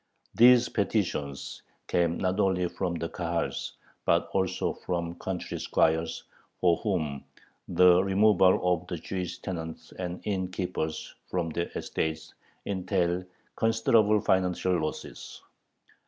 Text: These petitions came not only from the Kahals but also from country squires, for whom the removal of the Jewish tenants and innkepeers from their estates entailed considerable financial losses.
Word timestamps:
These 0.33 0.67
petitions 0.69 1.61
came 1.85 2.17
not 2.17 2.39
only 2.39 2.67
from 2.67 2.95
the 2.95 3.07
Kahals 3.07 3.73
but 4.03 4.29
also 4.33 4.73
from 4.73 5.13
country 5.19 5.59
squires, 5.59 6.23
for 6.59 6.77
whom 6.77 7.23
the 7.67 8.03
removal 8.03 8.73
of 8.81 8.87
the 8.87 8.97
Jewish 8.97 9.37
tenants 9.37 9.91
and 9.99 10.19
innkepeers 10.23 11.13
from 11.29 11.51
their 11.51 11.69
estates 11.75 12.33
entailed 12.65 13.25
considerable 13.55 14.19
financial 14.21 14.75
losses. 14.79 15.43